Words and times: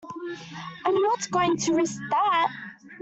I'm 0.83 0.99
not 0.99 1.29
going 1.29 1.57
to 1.57 1.75
risk 1.75 2.01
that! 2.09 2.47